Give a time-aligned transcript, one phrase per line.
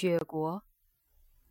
[0.00, 0.62] 雪国，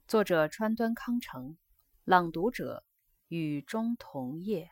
[0.07, 1.57] 作者川端康成，
[2.05, 2.85] 朗读者
[3.27, 4.71] 雨中桐叶。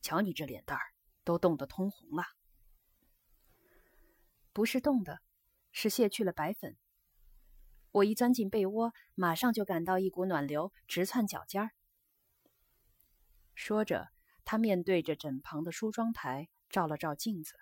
[0.00, 0.84] 瞧你这脸蛋儿，
[1.24, 2.22] 都冻得通红了。
[4.52, 5.22] 不是冻的，
[5.72, 6.76] 是卸去了白粉。
[7.90, 11.72] 我一钻进被窝，马上就感到一股暖流直窜脚尖儿。
[13.56, 14.10] 说着，
[14.44, 17.58] 他面对着枕旁的梳妆台，照了照镜子。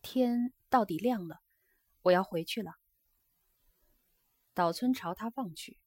[0.00, 1.42] 天到底亮了。
[2.02, 2.74] 我要回去了。
[4.54, 5.80] 岛村朝他望去，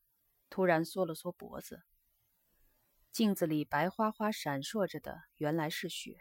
[0.50, 1.84] 突然缩了缩脖子。
[3.12, 6.18] 镜子里白花花闪烁着的，原来是雪。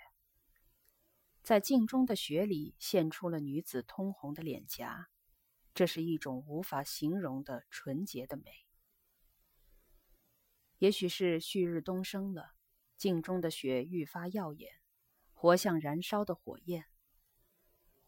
[1.43, 5.09] 在镜中的雪里现出了女子通红的脸颊，
[5.75, 8.45] 这是一种无法形容的纯洁的美。
[10.79, 12.55] 也许是旭日东升了，
[12.97, 14.81] 镜中的雪愈发耀眼，
[15.33, 16.87] 活像燃烧的火焰。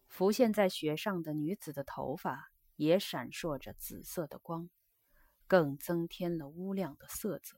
[0.08, 4.70] 浮现在雪上的女子的头发也闪烁着紫色的光，
[5.46, 7.56] 更增添了乌亮的色泽。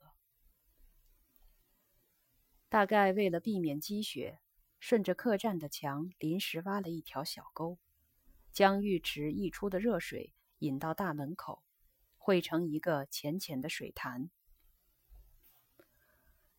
[2.68, 4.40] 大概为了避免积雪，
[4.78, 7.78] 顺着客栈的墙临时挖了一条小沟，
[8.52, 11.62] 将浴池溢出的热水引到大门口，
[12.16, 14.30] 汇成一个浅浅的水潭。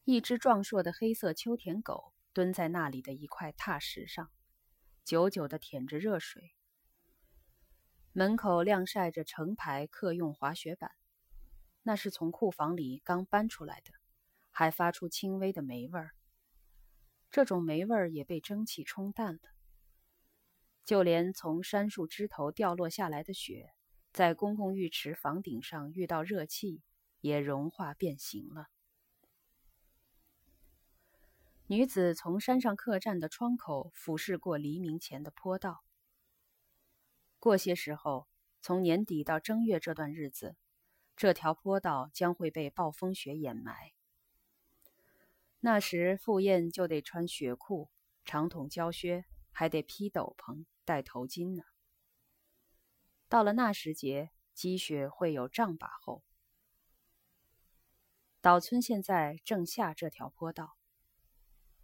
[0.06, 4.32] 一只壮硕的黑色秋田狗蹲在那里的一块踏石上。
[5.10, 6.54] 久久地舔着热水。
[8.12, 10.92] 门口晾晒着成排客用滑雪板，
[11.82, 13.92] 那是从库房里刚搬出来的，
[14.52, 16.12] 还发出轻微的霉味儿。
[17.32, 19.42] 这种霉味儿也被蒸汽冲淡了。
[20.86, 23.74] 就连从杉树枝头掉落下来的雪，
[24.14, 26.84] 在公共浴池房顶上遇到热气，
[27.20, 28.68] 也融化变形了。
[31.72, 35.84] 女子从山上客栈的窗口俯视过黎明前的坡道。
[37.38, 38.28] 过些时候，
[38.60, 40.56] 从年底到正月这段日子，
[41.16, 43.92] 这条坡道将会被暴风雪掩埋。
[45.60, 47.92] 那时，赴宴就得穿雪裤、
[48.26, 51.62] 长筒胶靴，还得披斗篷、戴头巾呢。
[53.28, 56.24] 到了那时节，积雪会有丈把厚。
[58.42, 60.79] 岛村现在正下这条坡道。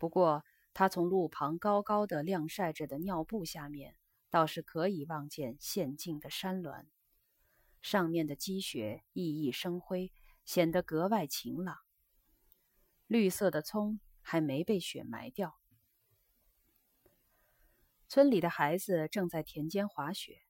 [0.05, 3.95] 不过，他从路旁高高的晾晒着的尿布下面，
[4.29, 6.85] 倒是可以望见现尽的山峦，
[7.81, 10.13] 上面的积雪熠熠生辉，
[10.45, 11.79] 显得格外晴朗。
[13.07, 15.55] 绿色的葱还没被雪埋掉。
[18.07, 20.43] 村里的孩子正在田间滑雪。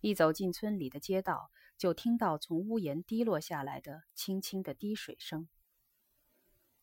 [0.00, 5.50] 一走进村里的街道，就听到从屋檐滴落下来的轻轻的滴水声。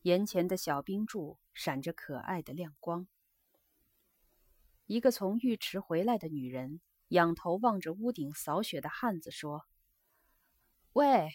[0.07, 3.09] 眼前的小冰柱闪着可爱的亮光。
[4.85, 6.79] 一个从浴池回来的女人
[7.09, 9.65] 仰头望着屋顶扫雪的汉子说
[10.93, 11.27] ：“喂，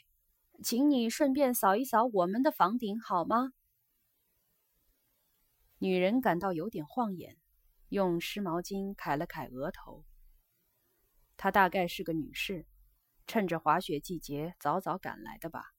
[0.64, 3.52] 请你顺便扫一扫我们的房顶好吗？”
[5.76, 7.36] 女人感到有点晃眼，
[7.90, 10.06] 用湿毛巾揩了揩额头。
[11.36, 12.66] 她大概是个女士，
[13.26, 15.74] 趁着滑雪季节早早赶来的吧。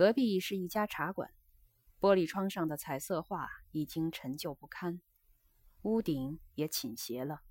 [0.00, 1.30] 隔壁是一家茶馆，
[2.00, 5.02] 玻璃窗上的彩色画已经陈旧不堪，
[5.82, 7.42] 屋顶也倾斜了。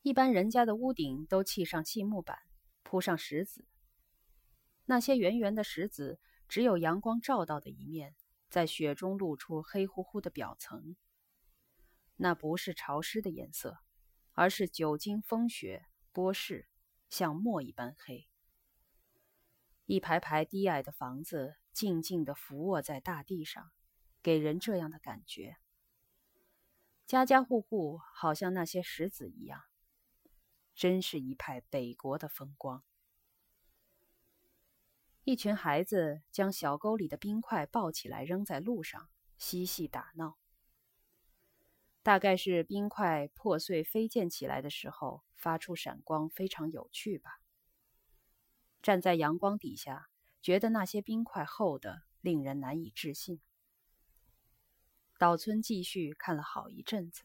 [0.00, 2.36] 一般人家的屋顶都砌上细木板，
[2.82, 3.64] 铺上石子。
[4.86, 6.18] 那些圆圆的石子，
[6.48, 8.16] 只有阳光照到的一面，
[8.50, 10.96] 在雪中露出黑乎乎的表层。
[12.16, 13.78] 那不是潮湿的颜色，
[14.32, 16.66] 而是久经风雪剥蚀，
[17.08, 18.28] 像墨一般黑。
[19.86, 23.72] 一排排低矮的房子静静地伏卧在大地上，
[24.22, 25.56] 给人这样的感觉。
[27.06, 29.64] 家家户户好像那些石子一样，
[30.74, 32.82] 真是一派北国的风光。
[35.24, 40.38] 一群孩子将小沟里的冰块抱起来扔在路上，嬉戏打闹。
[42.02, 47.41] 大概是冰块破碎飞溅起来的时候发出闪光，非常有趣吧。
[48.82, 50.10] 站在阳光底下，
[50.42, 53.40] 觉得那些冰块厚的令人难以置信。
[55.18, 57.22] 岛村继续看了好一阵子，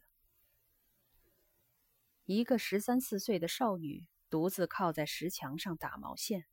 [2.25, 6.45] 一个十三四岁的少女独自靠在石墙上打毛线。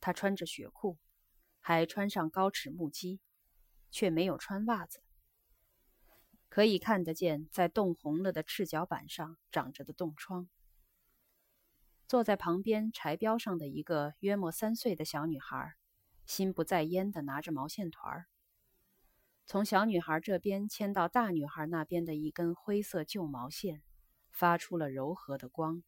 [0.00, 0.98] 她穿着雪裤，
[1.60, 3.20] 还穿上高尺木屐，
[3.90, 5.00] 却没有穿袜子。
[6.50, 10.46] 可以看得见在冻红了的赤脚板上长着的冻疮。
[12.06, 15.74] 坐在旁边柴标上的一个约莫三岁的小女孩，
[16.26, 18.26] 心不在焉地拿着毛线团。
[19.46, 23.82] 从小女孩这边牵到大女孩那边的一根灰色旧毛线，
[24.30, 25.82] 发出了柔和的光。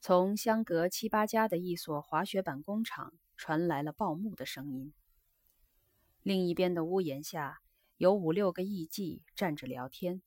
[0.00, 4.92] 从相隔七八家的一所滑雪板工厂传来了报幕的声音。
[6.22, 7.60] 另一边的屋檐下，
[7.96, 10.22] 有五六个艺妓站着聊天。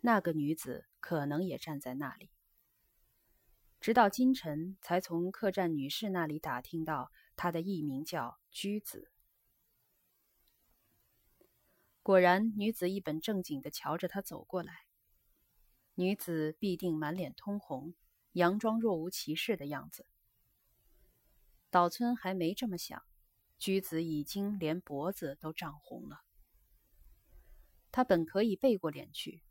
[0.00, 2.30] 那个女子可能也站在那里。
[3.78, 9.10] 直到今晨，才从客栈女士那里打听到，她的艺名叫居子。
[12.02, 14.86] 果然，女子一本正经地瞧着他走过来。
[15.96, 17.94] 女子必定满脸通红，
[18.32, 20.06] 佯装若无其事的样子。
[21.68, 23.02] 岛村还没这么想，
[23.58, 26.22] 居子已经连脖子都涨红了。
[27.92, 29.42] 他本可以背过脸去，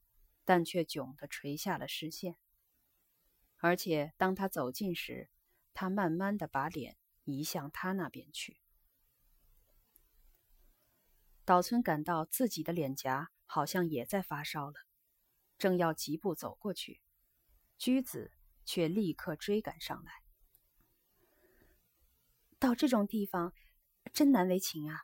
[0.45, 2.38] 但却窘得垂下了视线。
[3.57, 5.30] 而且当他走近时，
[5.74, 8.60] 他慢慢的把脸移向他那边去。
[11.45, 14.75] 岛村感到自己的脸颊好像也在发烧了，
[15.57, 17.01] 正要疾步走过去，
[17.78, 18.31] 居子
[18.66, 20.24] 却立刻追赶上来。
[22.60, 23.54] 到这种地方，
[24.13, 25.04] 真难为情啊！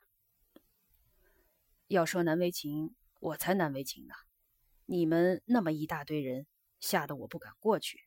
[1.87, 4.13] 要说难为情，我才难为情呢。
[4.91, 6.47] 你们那么一大堆人，
[6.79, 7.99] 吓得我不敢过去。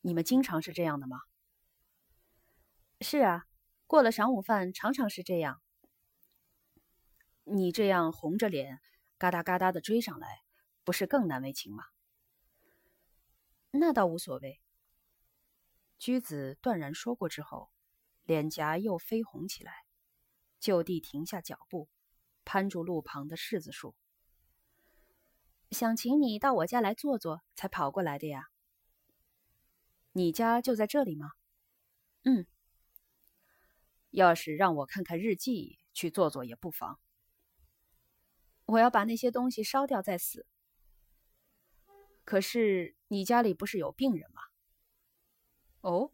[0.00, 1.20] 你们经常是这样的吗？
[3.02, 3.44] 是啊，
[3.86, 5.60] 过了晌午饭，常常是这样。
[7.44, 8.80] 你这样红着脸，
[9.18, 10.40] 嘎哒嘎哒的追上来，
[10.82, 11.84] 不是更难为情吗？
[13.70, 14.62] 那倒无所谓。
[15.98, 17.70] 居子断然说过之后，
[18.24, 19.74] 脸颊又绯红起来，
[20.58, 21.90] 就地停下脚步，
[22.46, 23.94] 攀住路旁的柿子树。
[25.70, 28.46] 想请你到我家来坐坐，才跑过来的呀。
[30.12, 31.32] 你家就在这里吗？
[32.24, 32.46] 嗯。
[34.10, 36.98] 要是让我看看日记，去坐坐也不妨。
[38.64, 40.46] 我要把那些东西烧掉再死。
[42.24, 44.40] 可是你家里不是有病人吗？
[45.82, 46.12] 哦，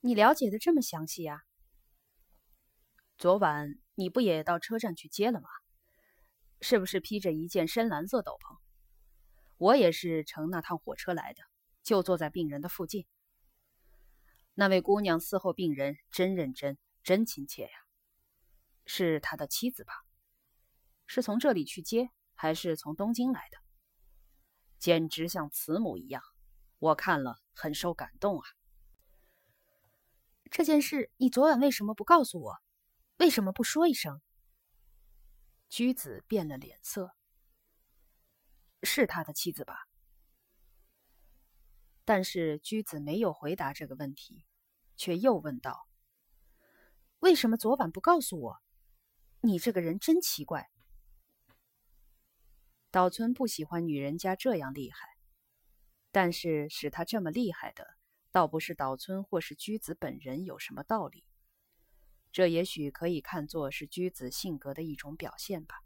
[0.00, 1.42] 你了解的这么详细呀？
[3.18, 5.48] 昨晚你不也到车站去接了吗？
[6.60, 8.58] 是不是披着一件深蓝色斗篷？
[9.56, 11.42] 我也是乘那趟火车来的，
[11.82, 13.06] 就坐在病人的附近。
[14.54, 17.70] 那位姑娘伺候病人真认真，真亲切呀，
[18.84, 19.92] 是他的妻子吧？
[21.06, 23.58] 是从这里去接，还是从东京来的？
[24.78, 26.22] 简直像慈母一样，
[26.78, 28.44] 我看了很受感动啊！
[30.50, 32.58] 这件事你昨晚为什么不告诉我？
[33.18, 34.20] 为什么不说一声？
[35.70, 37.14] 居子变了脸色。
[38.82, 39.86] 是他的妻子吧？
[42.04, 44.44] 但是居子没有回答这个问题，
[44.96, 45.86] 却又问道
[47.20, 48.56] ：“为什么昨晚不告诉我？
[49.42, 50.70] 你这个人真奇怪。”
[52.90, 55.16] 岛村不喜欢女人家这样厉害，
[56.10, 57.86] 但是使他这么厉害的，
[58.32, 61.22] 倒不是岛村或是居子本人有什么道理，
[62.32, 65.76] 这也许可以看作是居子性格的一种表现吧。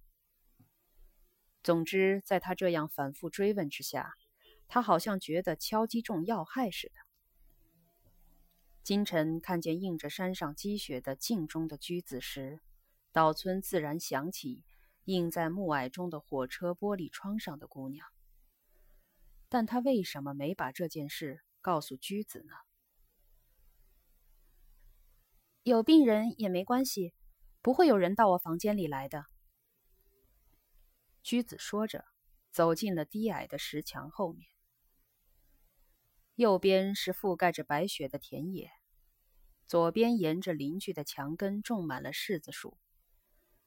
[1.62, 4.14] 总之，在他这样反复追问之下，
[4.68, 6.94] 他好像觉得敲击中要害似的。
[8.82, 12.60] 金晨看见映着山上积雪的镜中的居子时，
[13.12, 14.64] 岛村自然想起。
[15.06, 18.06] 映在暮霭中的火车玻璃窗上的姑娘，
[19.50, 22.54] 但他为什么没把这件事告诉居子呢？
[25.64, 27.14] 有病人也没关系，
[27.62, 29.24] 不会有人到我房间里来的。
[31.22, 32.04] 居子说着，
[32.50, 34.46] 走进了低矮的石墙后面。
[36.34, 38.70] 右边是覆盖着白雪的田野，
[39.66, 42.76] 左边沿着邻居的墙根种满了柿子树。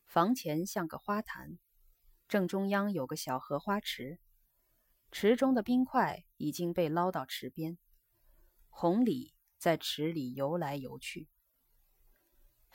[0.05, 1.57] 房前像个花坛，
[2.27, 4.19] 正中央有个小荷花池，
[5.11, 7.79] 池中的冰块已经被捞到池边，
[8.69, 11.27] 红鲤在池里游来游去。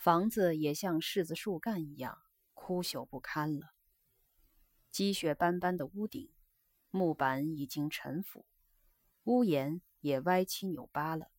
[0.02, 2.18] 房子也像柿子树干一样
[2.54, 3.72] 枯朽不堪了，
[4.90, 6.28] 积雪斑斑的屋顶，
[6.90, 8.44] 木板已经陈腐，
[9.22, 11.30] 屋檐也歪七扭八了。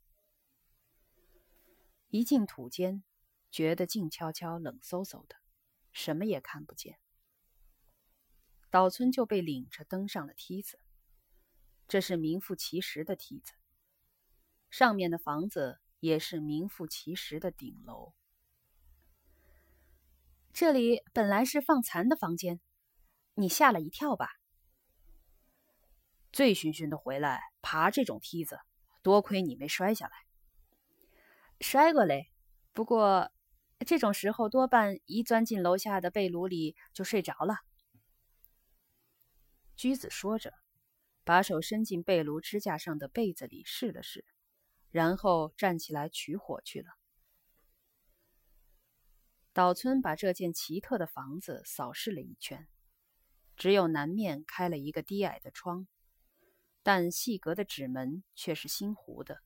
[2.08, 3.04] 一进土间，
[3.52, 5.36] 觉得静悄悄、冷飕飕的。
[5.92, 6.98] 什么也看不见，
[8.70, 10.80] 岛村就被领着登上了梯子。
[11.90, 13.52] 这是名副其实的梯子，
[14.70, 18.14] 上面的房子也是名副其实的顶楼。
[20.54, 22.62] 这里本来是放蚕的房间，
[23.34, 24.30] 你吓了一跳吧？
[26.32, 28.60] 醉醺醺的回来爬这种梯子，
[29.02, 30.14] 多亏你没摔下来。
[31.60, 32.32] 摔过嘞，
[32.72, 33.32] 不过
[33.80, 37.56] 这种时候多半一钻进楼下的被炉里就睡着了。
[39.76, 40.54] 居子说着，
[41.24, 44.24] 把手伸进被炉支架上的被子里试了试，
[44.92, 46.90] 然后站起来取火去了。
[49.54, 52.68] 岛村把这间奇特的房子扫视了一圈，
[53.56, 55.88] 只有南面开了一个低矮的窗，
[56.82, 59.44] 但细格的纸门却是新糊的，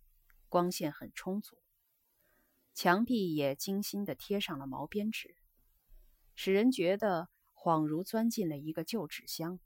[0.47, 1.57] 光线很充足。
[2.73, 5.35] 墙壁也精心的贴上了毛边纸，
[6.35, 9.59] 使人觉得恍如钻进了一个旧纸箱。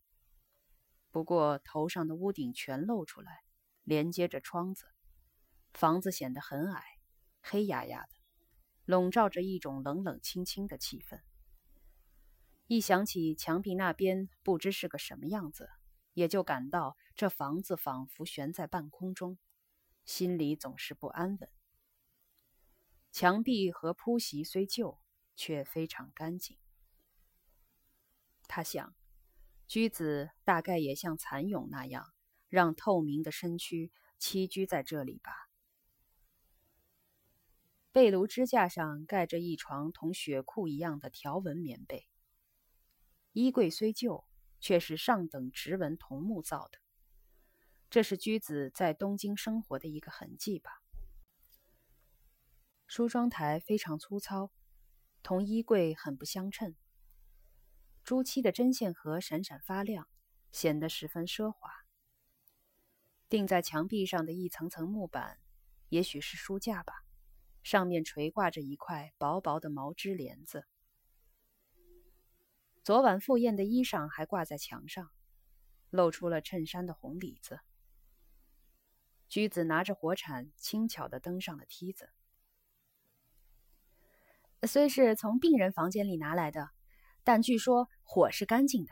[1.12, 3.44] 不过头上的屋顶全露出来，
[3.84, 4.86] 连接着窗子，
[5.72, 6.84] 房子显得很矮，
[7.42, 8.21] 黑压压的。
[8.86, 11.22] 笼罩着一种冷冷清清的气氛。
[12.68, 15.70] 一想起墙壁那边不知是个什么样子，
[16.14, 19.38] 也就感到这房子仿佛悬在半空中，
[20.06, 21.50] 心里总是不安稳。
[23.12, 24.98] 墙壁和铺席虽旧，
[25.36, 26.58] 却非常干净。
[28.48, 28.96] 他想，
[29.68, 32.14] 居子大概也像蚕蛹那样，
[32.48, 35.51] 让透明的身躯栖居在这里吧。
[37.92, 42.08] 被炉支架上盖着一床同雪裤一样的条纹棉被。
[43.34, 44.26] 衣柜虽旧，
[44.60, 46.80] 却是上等直纹桐木造的，
[47.90, 50.82] 这是居子在东京生活的一个痕迹吧。
[52.88, 54.52] 梳妆台非常粗糙，
[55.24, 56.76] 同衣柜很不相称。
[58.04, 60.08] 朱漆的针线盒闪闪发亮，
[60.52, 61.70] 显得十分奢华。
[63.30, 65.40] 钉在墙壁上的一层层木板，
[65.88, 67.01] 也许是书架吧。
[67.64, 70.66] 上面垂挂着一块薄薄的毛织帘子。
[72.84, 75.12] 昨晚赴宴的衣裳还挂在墙上，
[75.92, 77.60] 露出了衬衫的红里子。
[79.30, 82.10] 居子拿着火铲，轻巧地登上了梯子。
[84.68, 86.72] 虽是从病人房间里拿来的，
[87.24, 88.92] 但据说火是干净的。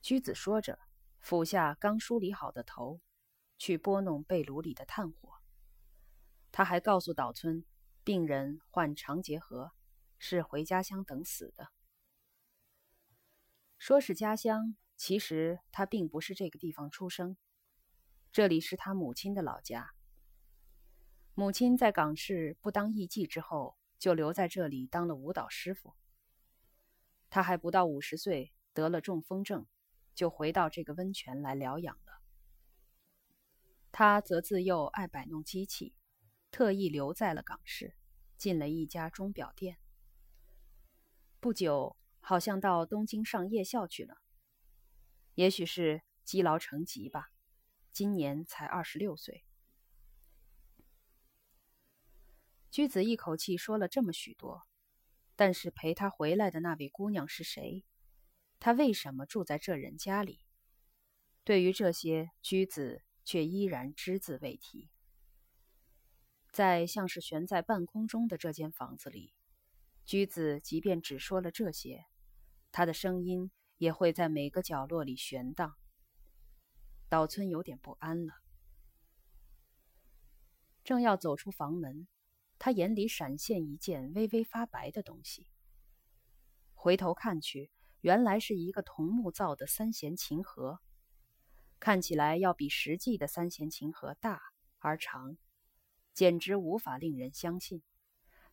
[0.00, 0.78] 居子说着，
[1.18, 3.00] 俯下刚梳理好的头，
[3.58, 5.39] 去拨弄被炉里的炭火。
[6.52, 7.64] 他还告诉岛村，
[8.02, 9.72] 病人患肠结核，
[10.18, 11.68] 是回家乡等死的。
[13.78, 17.36] 说是家乡，其实他并不是这个地方出生，
[18.32, 19.94] 这里是他母亲的老家。
[21.34, 25.94] 母亲在港市不当艺妓之后，就留在这里当了舞蹈师傅。
[27.30, 29.66] 他还不到五十岁，得了中风症，
[30.14, 32.20] 就回到这个温泉来疗养了。
[33.92, 35.94] 他则自幼爱摆弄机器。
[36.50, 37.94] 特意留在了港市，
[38.36, 39.78] 进了一家钟表店。
[41.38, 44.18] 不久，好像到东京上夜校去了。
[45.34, 47.30] 也许是积劳成疾吧，
[47.92, 49.44] 今年才二十六岁。
[52.70, 54.62] 居子一口气说了这么许多，
[55.34, 57.84] 但是陪他回来的那位姑娘是谁？
[58.58, 60.40] 他为什么住在这人家里？
[61.42, 64.90] 对于这些，居子却依然只字未提。
[66.52, 69.32] 在像是悬在半空中的这间房子里，
[70.04, 72.06] 居子即便只说了这些，
[72.72, 75.76] 他的声音也会在每个角落里悬荡。
[77.08, 78.34] 岛村有点不安了，
[80.82, 82.08] 正要走出房门，
[82.58, 85.48] 他眼里闪现一件微微发白的东西。
[86.74, 90.80] 回头看去，原来是一个桐木造的三弦琴盒，
[91.78, 94.40] 看起来要比实际的三弦琴盒大
[94.78, 95.36] 而长。
[96.12, 97.82] 简直无法令人相信，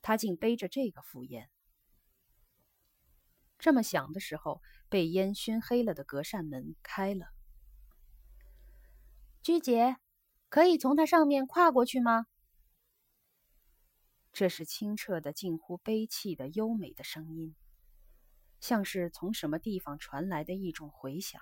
[0.01, 1.49] 他竟背着这个赴宴。
[3.59, 7.27] 这么想的时候，被烟熏黑了的隔扇门开了。
[9.41, 9.97] 居姐，
[10.49, 12.27] 可以从它上面跨过去吗？
[14.31, 17.55] 这是清澈的、近乎悲泣的优美的声音，
[18.59, 21.41] 像是从什么地方传来的一种回响。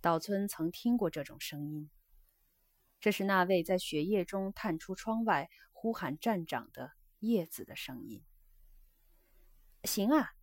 [0.00, 1.88] 岛村曾听过这种声音。
[3.00, 8.24] 这是那位在雪夜中探出窗外呼喊站长的叶子的声音。
[9.84, 10.34] 行啊，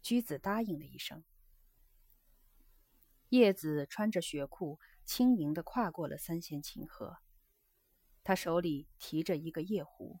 [0.00, 1.24] 居子答应了一声。
[3.30, 7.16] 叶子穿着雪裤，轻盈地跨过了三弦琴盒，
[8.22, 10.20] 他手里提着一个夜壶。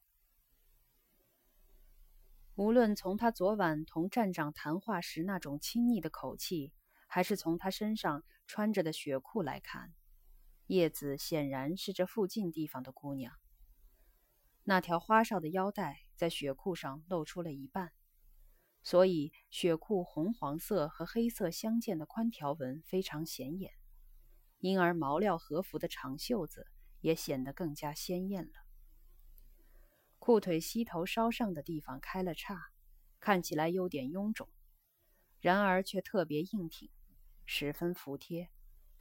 [2.54, 6.72] 无论从他昨晚同站长谈话时那种亲昵的口气，
[7.06, 9.94] 还是从他身上穿着的雪裤来看。
[10.66, 13.34] 叶子显然是这附近地方的姑娘。
[14.64, 17.92] 那条花哨的腰带在雪裤上露出了一半，
[18.82, 23.72] 所以雪裤红黄色和黑色相间的宽条纹非常显眼，
[24.58, 26.68] 因而毛料和服的长袖子
[27.00, 28.52] 也显得更加鲜艳了。
[30.20, 32.70] 裤腿膝头稍上的地方开了叉，
[33.18, 34.48] 看起来有点臃肿，
[35.40, 36.88] 然而却特别硬挺，
[37.44, 38.48] 十分服帖，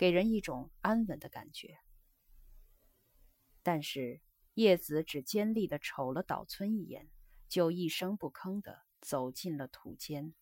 [0.02, 1.78] 给人一种安稳的感觉。
[3.62, 4.20] 但是
[4.56, 7.08] 叶子只尖利地瞅了岛村一眼，
[7.48, 10.34] 就一声不吭地走进了土间。